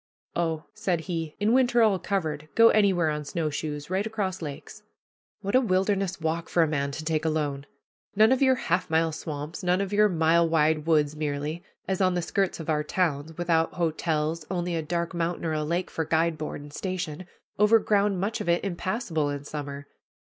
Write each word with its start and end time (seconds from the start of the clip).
"Oh," 0.35 0.63
said 0.73 1.01
he, 1.01 1.35
"in 1.39 1.53
winter 1.53 1.83
all 1.83 1.99
covered, 1.99 2.49
go 2.55 2.69
anywhere 2.69 3.11
on 3.11 3.23
snowshoes, 3.23 3.91
right 3.91 4.07
across 4.07 4.41
lakes." 4.41 4.81
What 5.41 5.53
a 5.53 5.61
wilderness 5.61 6.19
walk 6.19 6.49
for 6.49 6.63
a 6.63 6.67
man 6.67 6.89
to 6.93 7.05
take 7.05 7.23
alone! 7.23 7.67
None 8.15 8.31
of 8.31 8.41
your 8.41 8.55
half 8.55 8.89
mile 8.89 9.11
swamps, 9.11 9.61
none 9.61 9.79
of 9.79 9.93
your 9.93 10.09
mile 10.09 10.49
wide 10.49 10.87
woods 10.87 11.15
merely, 11.15 11.63
as 11.87 12.01
on 12.01 12.15
the 12.15 12.23
skirts 12.23 12.59
of 12.59 12.67
our 12.67 12.83
towns, 12.83 13.37
without 13.37 13.73
hotels, 13.75 14.43
only 14.49 14.75
a 14.75 14.81
dark 14.81 15.13
mountain 15.13 15.45
or 15.45 15.53
a 15.53 15.63
lake 15.63 15.91
for 15.91 16.03
guide 16.03 16.35
board 16.35 16.61
and 16.61 16.73
station, 16.73 17.27
over 17.59 17.77
ground 17.77 18.19
much 18.19 18.41
of 18.41 18.49
it 18.49 18.63
impassable 18.63 19.29
in 19.29 19.43
summer! 19.43 19.85